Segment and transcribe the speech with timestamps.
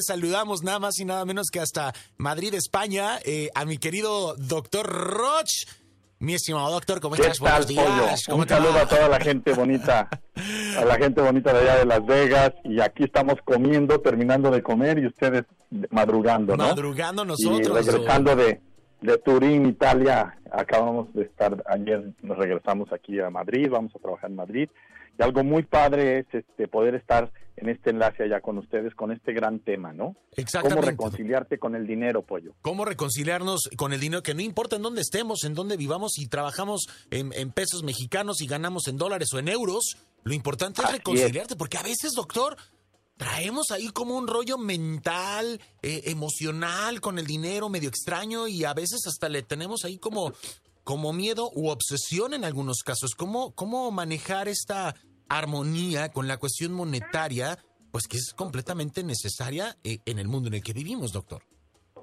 [0.00, 4.86] Saludamos nada más y nada menos que hasta Madrid, España, eh, a mi querido doctor
[4.86, 5.66] Roch.
[6.20, 7.40] Mi estimado doctor, ¿cómo estás?
[7.40, 8.24] Buenos días.
[8.26, 10.08] ¿Cómo Un saludo a toda la gente bonita,
[10.78, 12.52] a la gente bonita de allá de Las Vegas.
[12.62, 15.46] Y aquí estamos comiendo, terminando de comer y ustedes
[15.90, 16.68] madrugando, ¿no?
[16.68, 17.84] Madrugando nosotros.
[17.84, 18.60] Y regresando de,
[19.00, 20.38] de Turín, Italia.
[20.52, 24.68] Acabamos de estar, ayer nos regresamos aquí a Madrid, vamos a trabajar en Madrid.
[25.18, 27.30] Y algo muy padre es este, poder estar
[27.60, 30.16] en este enlace allá con ustedes con este gran tema, ¿no?
[30.36, 30.80] Exactamente.
[30.80, 32.54] ¿Cómo reconciliarte con el dinero, pollo?
[32.62, 34.22] ¿Cómo reconciliarnos con el dinero?
[34.22, 38.46] Que no importa en dónde estemos, en dónde vivamos, y trabajamos en, pesos mexicanos y
[38.46, 42.56] ganamos en dólares o en euros, lo importante es reconciliarte, porque a veces, doctor,
[43.16, 48.74] traemos ahí como un rollo mental, eh, emocional con el dinero medio extraño y a
[48.74, 50.32] veces hasta le tenemos ahí como
[50.88, 53.14] como miedo u obsesión en algunos casos.
[53.14, 54.94] ¿Cómo, cómo manejar esta
[55.28, 57.58] armonía con la cuestión monetaria,
[57.92, 61.42] pues que es completamente necesaria eh, en el mundo en el que vivimos, doctor.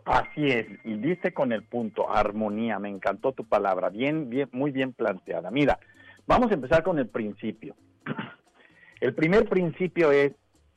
[0.05, 4.69] Así es, y dice con el punto, armonía, me encantó tu palabra, bien, bien, muy
[4.69, 5.49] bien planteada.
[5.49, 5.79] Mira,
[6.27, 7.75] vamos a empezar con el principio.
[9.01, 10.33] El primer principio es,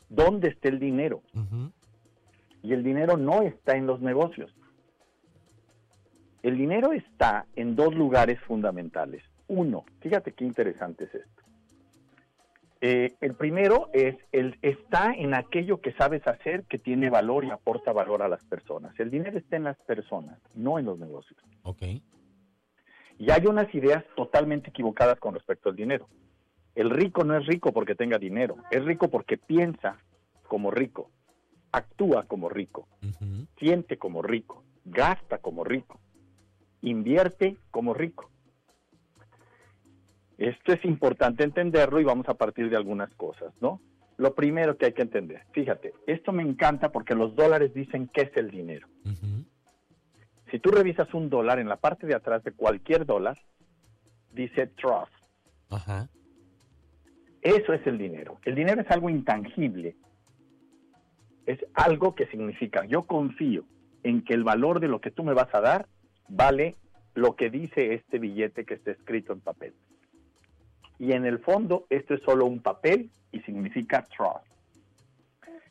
[0.09, 1.23] ¿dónde está el dinero?
[2.63, 4.53] Y el dinero no está en los negocios.
[6.43, 9.23] El dinero está en dos lugares fundamentales.
[9.49, 11.43] Uno, fíjate qué interesante es esto.
[12.81, 17.51] Eh, el primero es, el, está en aquello que sabes hacer que tiene valor y
[17.51, 18.99] aporta valor a las personas.
[19.01, 21.41] El dinero está en las personas, no en los negocios.
[21.65, 21.83] Ok.
[23.19, 26.09] Y hay unas ideas totalmente equivocadas con respecto al dinero.
[26.77, 29.99] El rico no es rico porque tenga dinero, es rico porque piensa
[30.47, 31.11] como rico,
[31.73, 32.87] actúa como rico,
[33.59, 35.99] siente como rico, gasta como rico,
[36.83, 38.31] invierte como rico.
[40.37, 43.81] Esto es importante entenderlo y vamos a partir de algunas cosas, ¿no?
[44.17, 48.23] Lo primero que hay que entender, fíjate, esto me encanta porque los dólares dicen qué
[48.23, 48.89] es el dinero.
[50.51, 53.39] Si tú revisas un dólar en la parte de atrás de cualquier dólar,
[54.33, 55.13] dice trust.
[57.43, 58.39] Eso es el dinero.
[58.45, 59.97] El dinero es algo intangible.
[61.47, 63.65] Es algo que significa, yo confío
[64.03, 65.87] en que el valor de lo que tú me vas a dar
[66.29, 66.77] vale
[67.15, 69.75] lo que dice este billete que está escrito en papel
[70.99, 74.47] y en el fondo esto es solo un papel y significa trust.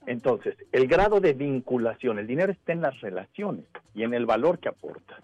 [0.06, 4.60] Entonces, el grado de vinculación, el dinero está en las relaciones y en el valor
[4.60, 5.22] que aporta.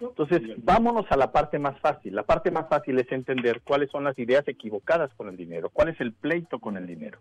[0.00, 2.14] Entonces, vámonos a la parte más fácil.
[2.14, 5.90] La parte más fácil es entender cuáles son las ideas equivocadas con el dinero, cuál
[5.90, 7.20] es el pleito con el dinero.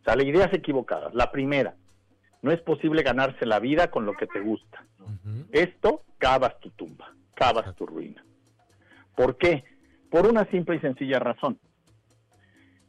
[0.00, 1.12] O sea, las ideas equivocadas.
[1.14, 1.74] La primera,
[2.44, 4.84] no es posible ganarse la vida con lo que te gusta.
[5.50, 8.22] Esto cavas tu tumba, cavas tu ruina.
[9.16, 9.64] ¿Por qué?
[10.10, 11.58] Por una simple y sencilla razón.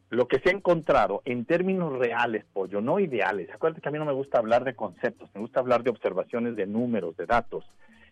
[0.10, 3.98] Lo que se ha encontrado en términos reales, pollo, no ideales, acuérdate que a mí
[3.98, 7.64] no me gusta hablar de conceptos, me gusta hablar de observaciones, de números, de datos,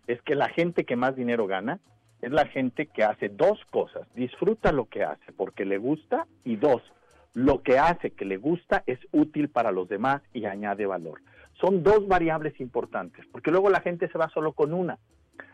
[0.07, 1.81] es que la gente que más dinero gana
[2.21, 6.55] es la gente que hace dos cosas, disfruta lo que hace porque le gusta y
[6.55, 6.81] dos,
[7.33, 11.19] lo que hace que le gusta es útil para los demás y añade valor.
[11.59, 14.99] Son dos variables importantes, porque luego la gente se va solo con una.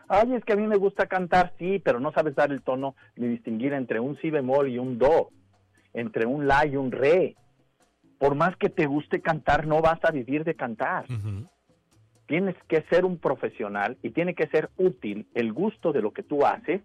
[0.08, 2.96] Ay, es que a mí me gusta cantar, sí, pero no sabes dar el tono
[3.16, 5.30] ni distinguir entre un si bemol y un do,
[5.94, 7.36] entre un la y un re.
[8.18, 11.04] Por más que te guste cantar, no vas a vivir de cantar.
[12.26, 16.22] Tienes que ser un profesional y tiene que ser útil el gusto de lo que
[16.22, 16.82] tú haces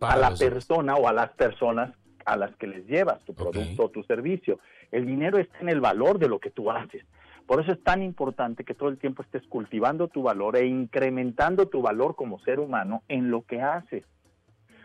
[0.00, 1.90] a la persona o a las personas
[2.24, 4.60] a las que les llevas tu producto o tu servicio.
[4.90, 7.04] El dinero está en el valor de lo que tú haces.
[7.50, 11.66] Por eso es tan importante que todo el tiempo estés cultivando tu valor e incrementando
[11.66, 14.04] tu valor como ser humano en lo que haces.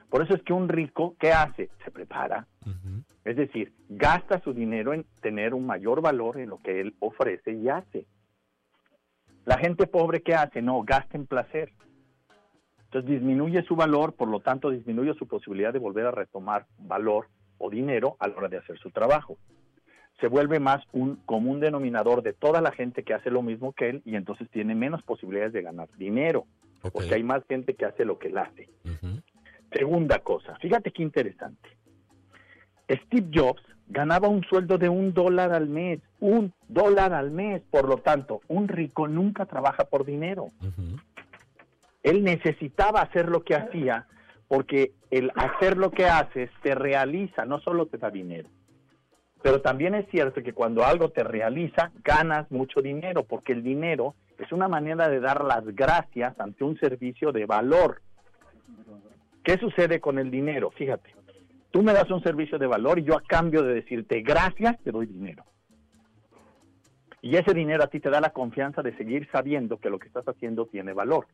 [0.10, 1.70] Por eso es que un rico, ¿qué hace?
[1.84, 2.48] Se prepara.
[3.24, 7.54] Es decir, gasta su dinero en tener un mayor valor en lo que él ofrece
[7.54, 8.08] y hace.
[9.46, 10.64] La gente pobre, ¿qué hace?
[10.64, 11.72] No, gasta en placer.
[12.86, 17.28] Entonces disminuye su valor, por lo tanto disminuye su posibilidad de volver a retomar valor
[17.60, 19.38] o dinero a la hora de hacer su trabajo
[20.20, 23.90] se vuelve más un común denominador de toda la gente que hace lo mismo que
[23.90, 26.46] él y entonces tiene menos posibilidades de ganar dinero,
[26.94, 28.70] porque hay más gente que hace lo que él hace.
[29.72, 31.70] Segunda cosa, fíjate qué interesante.
[32.90, 37.88] Steve Jobs ganaba un sueldo de un dólar al mes, un dólar al mes, por
[37.88, 40.52] lo tanto, un rico nunca trabaja por dinero.
[42.04, 44.08] Él necesitaba hacer lo que hacía
[44.48, 48.48] porque el hacer lo que haces te realiza, no solo te da dinero.
[49.46, 54.16] Pero también es cierto que cuando algo te realiza, ganas mucho dinero, porque el dinero
[54.40, 58.02] es una manera de dar las gracias ante un servicio de valor.
[59.44, 60.72] ¿Qué sucede con el dinero?
[60.72, 61.14] Fíjate,
[61.70, 64.90] tú me das un servicio de valor y yo a cambio de decirte gracias te
[64.90, 65.46] doy dinero.
[67.22, 70.08] Y ese dinero a ti te da la confianza de seguir sabiendo que lo que
[70.08, 71.28] estás haciendo tiene valor.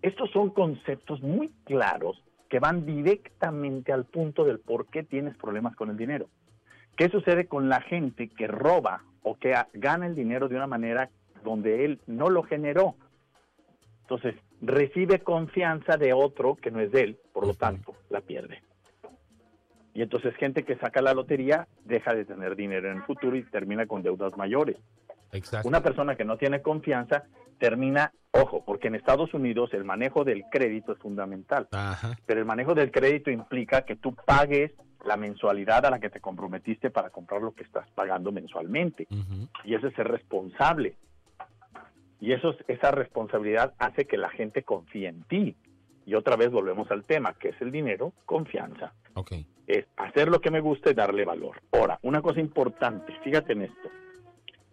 [0.00, 5.76] Estos son conceptos muy claros que van directamente al punto del por qué tienes problemas
[5.76, 6.30] con el dinero.
[6.98, 11.10] ¿Qué sucede con la gente que roba o que gana el dinero de una manera
[11.44, 12.96] donde él no lo generó?
[14.00, 18.64] Entonces, recibe confianza de otro que no es de él, por lo tanto, la pierde.
[19.94, 23.44] Y entonces gente que saca la lotería deja de tener dinero en el futuro y
[23.44, 24.76] termina con deudas mayores.
[25.62, 27.26] Una persona que no tiene confianza
[27.58, 31.68] termina, ojo, porque en Estados Unidos el manejo del crédito es fundamental.
[32.26, 34.72] Pero el manejo del crédito implica que tú pagues
[35.04, 39.06] la mensualidad a la que te comprometiste para comprar lo que estás pagando mensualmente.
[39.64, 40.96] Y ese es ser responsable.
[42.20, 45.56] Y eso, esa responsabilidad hace que la gente confíe en ti.
[46.04, 48.92] Y otra vez volvemos al tema, que es el dinero, confianza.
[49.66, 51.60] Es hacer lo que me gusta y darle valor.
[51.72, 53.88] Ahora, una cosa importante, fíjate en esto.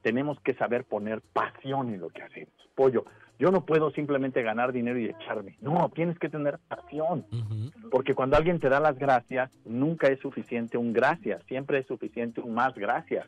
[0.05, 2.53] Tenemos que saber poner pasión en lo que hacemos.
[2.75, 3.05] Pollo,
[3.39, 5.57] yo no puedo simplemente ganar dinero y echarme.
[5.61, 7.25] No, tienes que tener pasión.
[7.89, 12.39] Porque cuando alguien te da las gracias, nunca es suficiente un gracias, siempre es suficiente
[12.39, 13.25] un más gracias.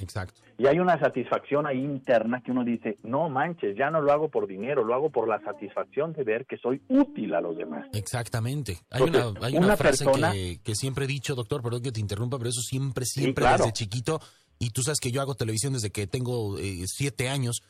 [0.00, 0.40] Exacto.
[0.58, 4.30] Y hay una satisfacción ahí interna que uno dice, no manches, ya no lo hago
[4.30, 7.86] por dinero, lo hago por la satisfacción de ver que soy útil a los demás.
[7.92, 8.78] Exactamente.
[8.90, 10.04] Hay una, hay una, frase
[10.64, 14.20] que, siempre he dicho, doctor, perdón que te interrumpa, pero eso siempre, siempre desde chiquito,
[14.60, 17.62] y tú sabes que yo hago televisión desde que tengo eh, siete años,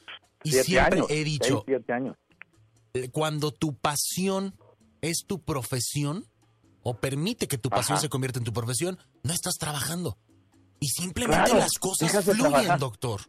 [0.42, 2.16] y siempre he dicho, años.
[2.94, 4.54] Eh, cuando tu pasión
[5.00, 6.26] es tu profesión,
[6.82, 10.18] o permite que tu pasión se convierta en tu profesión, no estás trabajando.
[10.80, 13.20] Y simplemente las cosas fluyen, doctor.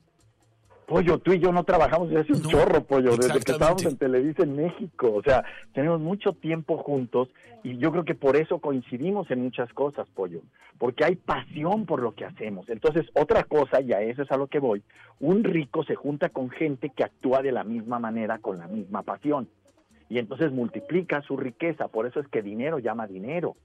[0.91, 3.95] Pollo, tú y yo no trabajamos desde hace un chorro, Pollo, desde que estábamos en
[3.95, 5.13] Televisa en México.
[5.13, 7.29] O sea, tenemos mucho tiempo juntos
[7.63, 10.41] y yo creo que por eso coincidimos en muchas cosas, Pollo,
[10.77, 12.67] porque hay pasión por lo que hacemos.
[12.67, 14.83] Entonces, otra cosa, y a eso es a lo que voy,
[15.21, 19.03] un rico se junta con gente que actúa de la misma manera, con la misma
[19.03, 19.47] pasión.
[20.09, 23.55] Y entonces multiplica su riqueza, por eso es que dinero llama dinero,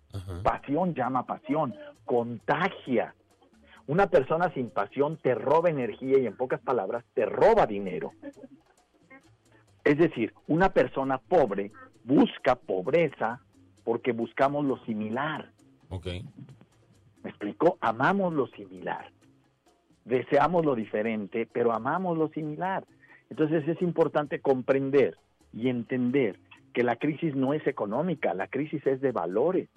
[0.45, 1.75] pasión llama pasión,
[2.05, 3.17] contagia
[3.87, 8.13] una persona sin pasión te roba energía y en pocas palabras te roba dinero.
[9.85, 11.71] Es decir, una persona pobre
[12.05, 13.41] busca pobreza
[13.85, 15.51] porque buscamos lo similar.
[15.91, 16.07] Ok.
[17.23, 17.79] ¿Me explico?
[17.81, 19.11] Amamos lo similar.
[20.05, 22.85] Deseamos lo diferente, pero amamos lo similar.
[23.31, 25.17] Entonces es importante comprender
[25.53, 26.39] y entender
[26.73, 29.69] que la crisis no es económica, la crisis es de valores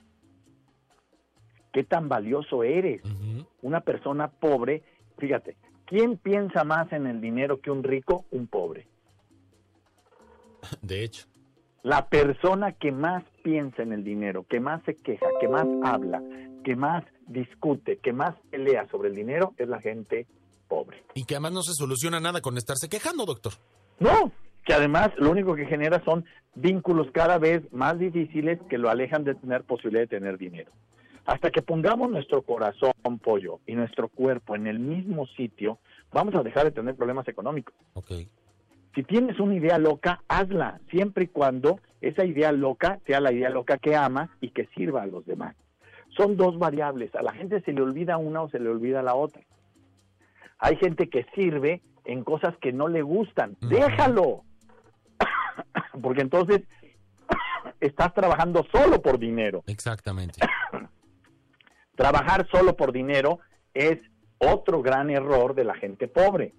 [1.71, 3.01] qué tan valioso eres.
[3.61, 4.83] Una persona pobre,
[5.17, 8.25] fíjate, ¿quién piensa más en el dinero que un rico?
[8.31, 8.87] Un pobre.
[10.81, 11.25] De hecho.
[11.83, 16.21] La persona que más piensa en el dinero, que más se queja, que más habla,
[16.63, 20.27] que más discute, que más pelea sobre el dinero, es la gente
[20.67, 21.03] pobre.
[21.13, 23.53] Y que además no se soluciona nada con estarse quejando, doctor.
[23.99, 24.31] No,
[24.65, 26.25] que además lo único que genera son
[26.55, 30.71] vínculos cada vez más difíciles que lo alejan de tener posibilidad de tener dinero.
[31.29, 32.91] Hasta que pongamos nuestro corazón,
[33.23, 35.77] pollo, y nuestro cuerpo en el mismo sitio,
[36.11, 37.75] vamos a dejar de tener problemas económicos.
[37.93, 38.27] Okay.
[38.95, 43.51] Si tienes una idea loca, hazla, siempre y cuando esa idea loca sea la idea
[43.51, 45.55] loca que amas y que sirva a los demás.
[46.17, 47.13] Son dos variables.
[47.13, 49.43] A la gente se le olvida una o se le olvida la otra.
[50.57, 53.55] Hay gente que sirve en cosas que no le gustan.
[53.61, 54.45] Déjalo.
[56.01, 56.63] Porque entonces
[57.79, 59.63] estás trabajando solo por dinero.
[59.67, 60.39] Exactamente.
[61.99, 63.39] Trabajar solo por dinero
[63.73, 63.99] es
[64.37, 66.53] otro gran error de la gente pobre,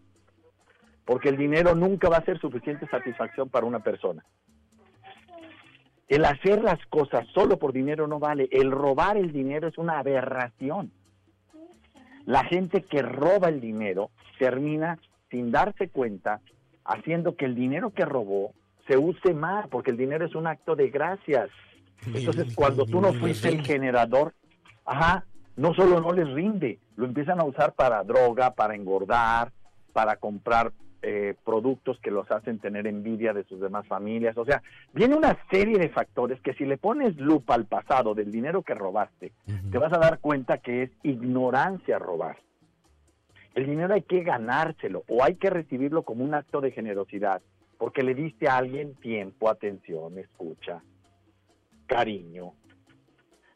[1.07, 4.23] porque el dinero nunca va a ser suficiente satisfacción para una persona.
[6.09, 9.99] El hacer las cosas solo por dinero no vale, el robar el dinero es una
[9.99, 10.93] aberración.
[12.27, 14.99] La gente que roba el dinero termina
[15.31, 16.43] sin darse cuenta
[16.85, 18.53] haciendo que el dinero que robó
[18.87, 21.49] se use más, porque el dinero es un acto de gracias.
[22.07, 24.35] Entonces, cuando tú no fuiste el generador,
[24.85, 25.25] ajá,
[25.61, 29.53] no solo no les rinde, lo empiezan a usar para droga, para engordar,
[29.93, 34.39] para comprar eh, productos que los hacen tener envidia de sus demás familias.
[34.39, 34.63] O sea,
[34.95, 38.73] viene una serie de factores que si le pones lupa al pasado del dinero que
[38.73, 39.33] robaste,
[39.71, 42.39] te vas a dar cuenta que es ignorancia robar.
[43.55, 47.43] El dinero hay que ganárselo o hay que recibirlo como un acto de generosidad,
[47.77, 50.81] porque le diste a alguien tiempo, atención, escucha,
[51.87, 52.55] cariño.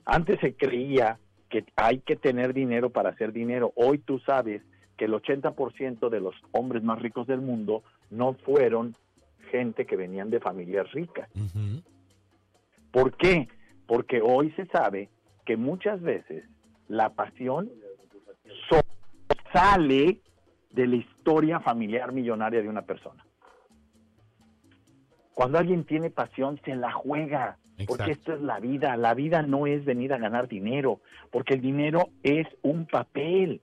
[0.04, 1.18] Antes se creía
[1.54, 3.72] que hay que tener dinero para hacer dinero.
[3.76, 4.60] Hoy tú sabes
[4.96, 8.96] que el 80% de los hombres más ricos del mundo no fueron
[9.52, 11.28] gente que venían de familias ricas.
[12.90, 13.46] ¿Por qué?
[13.86, 15.10] Porque hoy se sabe
[15.46, 16.44] que muchas veces
[16.88, 17.70] la pasión
[19.52, 20.18] sale
[20.70, 23.24] de la historia familiar millonaria de una persona.
[25.34, 28.96] Cuando alguien tiene pasión, se la juega, porque esto es la vida.
[28.96, 31.00] La vida no es venir a ganar dinero,
[31.30, 33.60] porque el dinero es un papel.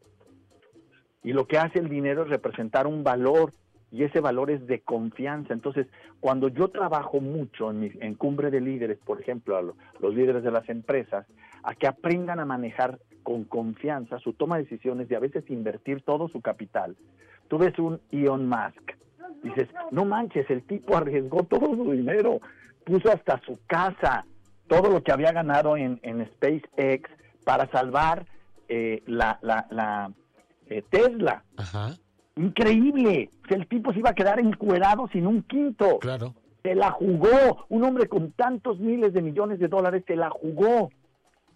[1.24, 3.52] Y lo que hace el dinero es representar un valor,
[3.92, 5.54] y ese valor es de confianza.
[5.54, 5.88] Entonces,
[6.20, 10.52] cuando yo trabajo mucho en, en Cumbre de Líderes, por ejemplo, a los líderes de
[10.52, 11.28] las empresas,
[11.64, 16.02] a que aprendan a manejar con confianza su toma de decisiones y a veces invertir
[16.02, 16.96] todo su capital.
[17.48, 18.94] Tú ves un Elon Musk,
[19.44, 22.40] dices, no manches, el tipo arriesgó todo su dinero,
[22.86, 24.26] puso hasta su casa,
[24.68, 27.10] todo lo que había ganado en, en SpaceX
[27.44, 28.26] para salvar
[28.68, 30.12] eh, la, la,
[30.68, 31.44] eh, Tesla.
[32.36, 33.30] Increíble.
[33.50, 36.00] el tipo se iba a quedar encuerado sin un quinto.
[36.00, 36.34] Claro.
[36.64, 37.66] Se la jugó.
[37.70, 40.90] Un hombre con tantos miles de millones de dólares se la jugó.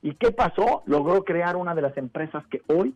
[0.02, 0.84] ¿Y qué pasó?
[0.86, 2.94] Logró crear una de las empresas que hoy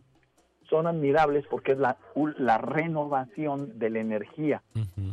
[0.68, 1.96] son admirables porque es la,
[2.38, 4.62] la renovación de la energía.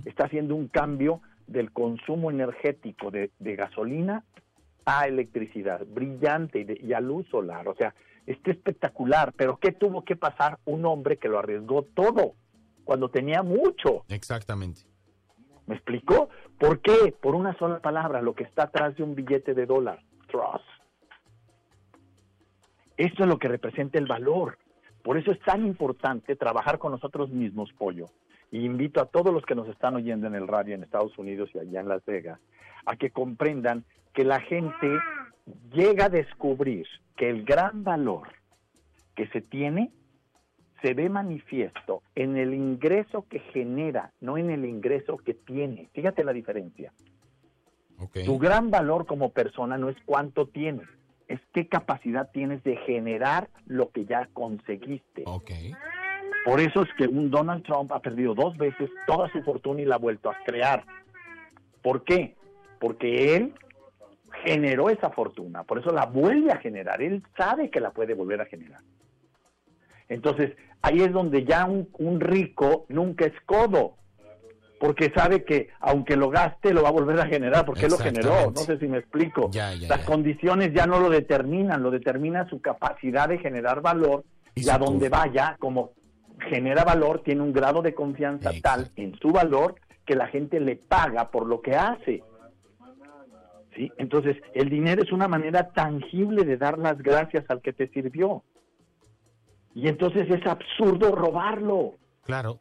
[0.06, 4.24] Está haciendo un cambio del consumo energético de, gasolina
[4.86, 7.68] a electricidad, brillante y, y, a luz solar.
[7.68, 7.94] O sea,
[8.26, 9.34] está espectacular.
[9.36, 12.36] Pero ¿qué tuvo que pasar un hombre que lo arriesgó todo
[12.84, 14.06] cuando tenía mucho?
[14.10, 14.82] Exactamente.
[15.66, 16.30] ¿Me explicó?
[16.58, 17.14] ¿Por qué?
[17.20, 20.66] Por una sola palabra, lo que está atrás de un billete de dólar, trust.
[22.96, 24.58] Esto es lo que representa el valor.
[25.04, 28.08] Por eso es tan importante trabajar con nosotros mismos, Pollo.
[28.52, 31.50] Y invito a todos los que nos están oyendo en el radio en Estados Unidos
[31.54, 32.40] y allá en Las Vegas
[32.86, 34.88] a que comprendan que la gente
[35.72, 38.30] llega a descubrir que el gran valor
[39.16, 39.92] que se tiene
[40.82, 45.90] se ve manifiesto en el ingreso que genera, no en el ingreso que tiene.
[45.94, 46.94] Fíjate la diferencia.
[48.26, 50.88] Tu gran valor como persona no es cuánto tienes,
[51.28, 55.24] es qué capacidad tienes de generar lo que ya conseguiste.
[56.48, 59.86] Por eso es que un Donald Trump ha perdido dos veces toda su fortuna y
[59.86, 60.86] la ha vuelto a crear.
[61.82, 62.36] ¿Por qué?
[62.80, 63.54] Porque él
[64.46, 67.02] generó esa fortuna, por eso la vuelve a generar.
[67.02, 68.80] Él sabe que la puede volver a generar.
[70.08, 73.96] Entonces, ahí es donde ya un, un rico nunca es codo
[74.80, 78.52] porque sabe que aunque lo gaste lo va a volver a generar porque lo generó,
[78.52, 79.52] no sé si me explico.
[79.54, 84.24] Las condiciones ya no lo determinan, lo determina su capacidad de generar valor
[84.56, 85.97] y, a donde vaya, como
[86.40, 89.76] genera valor, tiene un grado de confianza tal en su valor
[90.06, 92.24] que la gente le paga por lo que hace.
[93.76, 93.92] ¿Sí?
[93.98, 98.44] Entonces, el dinero es una manera tangible de dar las gracias al que te sirvió.
[99.76, 101.96] Y entonces es absurdo robarlo.
[102.24, 102.60] Claro.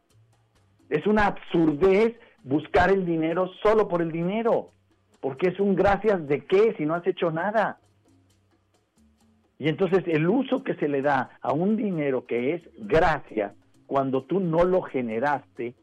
[0.89, 4.71] Es una absurdez buscar el dinero solo por el dinero,
[5.19, 7.79] porque es un gracias de qué si no has hecho nada.
[9.59, 13.53] Y entonces el uso que se le da a un dinero que es gracias,
[13.87, 15.73] cuando tú no lo generaste,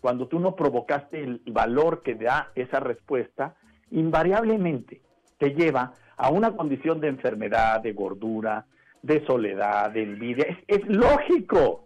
[0.00, 3.54] cuando tú no provocaste el valor que da esa respuesta,
[3.90, 5.02] invariablemente
[5.38, 8.66] te lleva a una condición de enfermedad, de gordura,
[9.02, 10.46] de soledad, de envidia.
[10.66, 11.84] Es, lógico.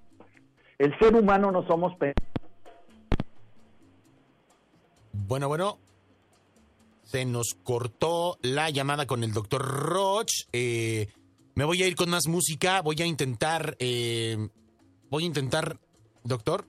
[0.79, 1.97] El ser humano no somos
[5.27, 5.79] bueno, bueno.
[7.05, 10.31] Se nos cortó la llamada con el doctor Roch.
[10.53, 11.09] Eh,
[11.55, 12.83] me voy a ir con más música.
[12.83, 13.77] Voy a intentar.
[13.79, 14.49] Eh,
[15.11, 15.79] voy a intentar.
[16.25, 16.67] Doctor.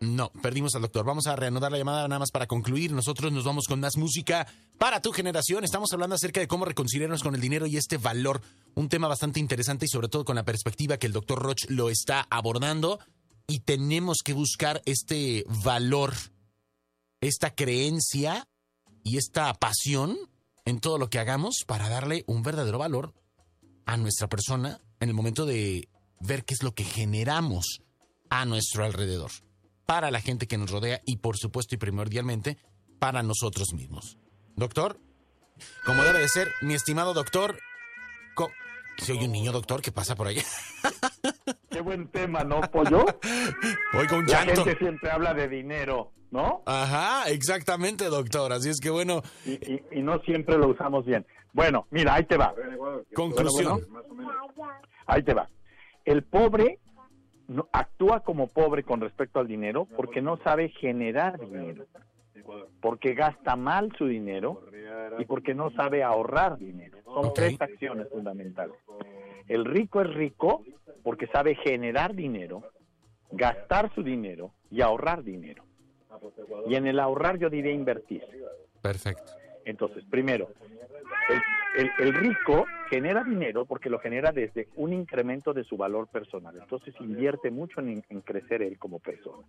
[0.00, 1.04] No, perdimos al doctor.
[1.04, 2.92] Vamos a reanudar la llamada nada más para concluir.
[2.92, 4.46] Nosotros nos vamos con más música
[4.78, 5.62] para tu generación.
[5.62, 8.40] Estamos hablando acerca de cómo reconciliarnos con el dinero y este valor.
[8.74, 11.90] Un tema bastante interesante y sobre todo con la perspectiva que el doctor Roch lo
[11.90, 12.98] está abordando.
[13.46, 16.14] Y tenemos que buscar este valor
[17.20, 18.48] esta creencia
[19.04, 20.16] y esta pasión
[20.64, 23.14] en todo lo que hagamos para darle un verdadero valor
[23.86, 25.88] a nuestra persona en el momento de
[26.20, 27.82] ver qué es lo que generamos
[28.28, 29.30] a nuestro alrededor,
[29.86, 32.58] para la gente que nos rodea y por supuesto y primordialmente
[32.98, 34.18] para nosotros mismos.
[34.54, 35.00] Doctor,
[35.84, 37.58] como debe de ser, mi estimado doctor,
[38.98, 40.42] si oye un niño doctor que pasa por allá.
[41.70, 43.04] Qué buen tema, ¿no, pollo?
[43.94, 46.12] Oiga, un La gente siempre habla de dinero.
[46.30, 46.62] ¿no?
[46.66, 48.52] Ajá, exactamente, doctor.
[48.52, 49.22] Así es que bueno.
[49.44, 51.26] Y, no siempre lo usamos bien.
[51.52, 52.54] Bueno, mira, ahí te va.
[53.14, 53.80] Conclusión.
[55.06, 55.48] ahí te va.
[56.04, 56.78] El pobre
[57.48, 61.86] no, actúa como pobre con respecto al dinero porque no sabe generar dinero,
[62.80, 64.62] porque gasta mal su dinero
[65.18, 66.98] y porque no sabe ahorrar dinero.
[67.04, 68.76] Son tres acciones fundamentales.
[69.48, 70.62] El rico es rico
[71.02, 72.62] porque sabe generar dinero,
[73.32, 75.64] gastar su dinero y ahorrar dinero.
[76.68, 78.22] Y en el ahorrar yo diría invertir.
[78.80, 79.32] Perfecto.
[79.64, 80.48] Entonces, primero,
[81.28, 81.40] el,
[81.74, 86.56] rico genera dinero porque lo genera desde un incremento de su valor personal.
[86.60, 89.46] Entonces invierte mucho en, en, crecer él como persona.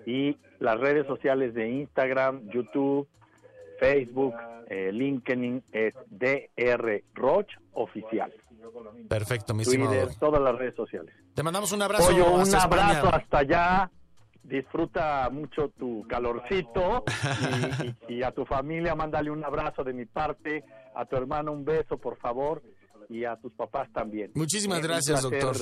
[0.06, 3.06] y las redes sociales de Instagram, YouTube,
[3.78, 4.34] Facebook,
[4.68, 8.32] eh, LinkedIn es DR Roch Oficial.
[9.08, 11.14] Perfecto, mi Twitter, todas las redes sociales.
[11.34, 12.14] Te mandamos un abrazo.
[12.14, 13.90] un abrazo hasta allá.
[14.42, 17.04] Disfruta mucho tu calorcito
[18.08, 20.62] y, y, a tu familia mándale un abrazo de mi parte,
[20.94, 22.62] a tu hermano un beso por favor
[23.08, 24.30] y a tus papás también.
[24.36, 25.56] Muchísimas gracias, doctor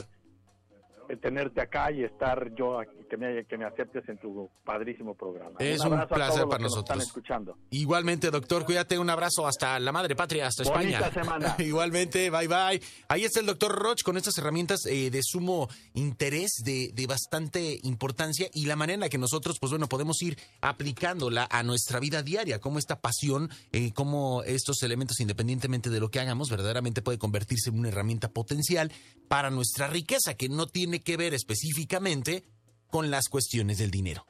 [1.20, 5.56] tenerte acá y estar yo aquí, que me, que me aceptes en tu padrísimo programa.
[5.58, 7.02] Es un, placer para nosotros.
[7.02, 7.56] escuchando.
[7.70, 11.10] Igualmente, doctor, cuídate, un abrazo hasta la madre patria, hasta España.
[11.10, 11.56] semana.
[11.58, 12.80] Igualmente, bye bye.
[13.08, 17.78] Ahí está el doctor Roch con estas herramientas eh, de sumo interés, de, de bastante
[17.82, 22.00] importancia y la manera en la que nosotros, pues bueno, podemos ir aplicándola a nuestra
[22.00, 27.02] vida diaria, como esta pasión, eh, cómo estos elementos, independientemente de lo que hagamos, verdaderamente
[27.02, 28.92] puede convertirse en una herramienta potencial
[29.28, 32.44] para nuestra riqueza, que no tiene que ver específicamente
[32.88, 34.26] con las cuestiones del dinero.